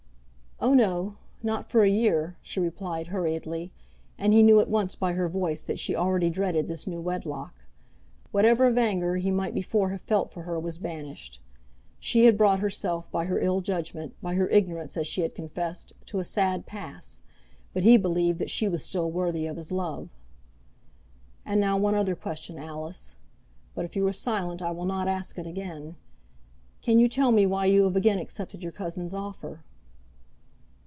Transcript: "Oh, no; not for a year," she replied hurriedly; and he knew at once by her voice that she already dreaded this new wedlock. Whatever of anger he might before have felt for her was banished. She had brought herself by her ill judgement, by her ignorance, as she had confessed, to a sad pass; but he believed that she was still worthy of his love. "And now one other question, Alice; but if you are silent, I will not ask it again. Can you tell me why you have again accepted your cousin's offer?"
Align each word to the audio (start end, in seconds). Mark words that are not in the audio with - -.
"Oh, 0.63 0.75
no; 0.75 1.15
not 1.41 1.67
for 1.71 1.81
a 1.81 1.89
year," 1.89 2.37
she 2.43 2.59
replied 2.59 3.07
hurriedly; 3.07 3.71
and 4.19 4.31
he 4.31 4.43
knew 4.43 4.59
at 4.59 4.69
once 4.69 4.93
by 4.93 5.13
her 5.13 5.27
voice 5.27 5.63
that 5.63 5.79
she 5.79 5.95
already 5.95 6.29
dreaded 6.29 6.67
this 6.67 6.85
new 6.85 7.01
wedlock. 7.01 7.55
Whatever 8.31 8.67
of 8.67 8.77
anger 8.77 9.15
he 9.15 9.31
might 9.31 9.55
before 9.55 9.89
have 9.89 10.01
felt 10.03 10.29
for 10.29 10.43
her 10.43 10.59
was 10.59 10.77
banished. 10.77 11.41
She 11.99 12.25
had 12.25 12.37
brought 12.37 12.59
herself 12.59 13.09
by 13.09 13.25
her 13.25 13.39
ill 13.39 13.59
judgement, 13.61 14.13
by 14.21 14.35
her 14.35 14.47
ignorance, 14.51 14.95
as 14.95 15.07
she 15.07 15.21
had 15.21 15.33
confessed, 15.33 15.93
to 16.05 16.19
a 16.19 16.23
sad 16.23 16.67
pass; 16.67 17.21
but 17.73 17.81
he 17.81 17.97
believed 17.97 18.37
that 18.37 18.51
she 18.51 18.67
was 18.69 18.83
still 18.85 19.09
worthy 19.09 19.47
of 19.47 19.57
his 19.57 19.71
love. 19.71 20.09
"And 21.43 21.59
now 21.59 21.75
one 21.75 21.95
other 21.95 22.15
question, 22.15 22.59
Alice; 22.59 23.15
but 23.73 23.83
if 23.83 23.95
you 23.95 24.05
are 24.07 24.13
silent, 24.13 24.61
I 24.61 24.69
will 24.69 24.85
not 24.85 25.07
ask 25.07 25.39
it 25.39 25.47
again. 25.47 25.95
Can 26.83 26.99
you 26.99 27.09
tell 27.09 27.31
me 27.31 27.47
why 27.47 27.65
you 27.65 27.83
have 27.85 27.95
again 27.95 28.19
accepted 28.19 28.61
your 28.61 28.71
cousin's 28.71 29.15
offer?" 29.15 29.63